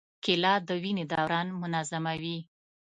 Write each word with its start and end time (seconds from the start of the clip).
کېله 0.23 0.53
د 0.67 0.69
وینې 0.83 1.05
دوران 1.13 1.47
منظموي. 1.61 2.37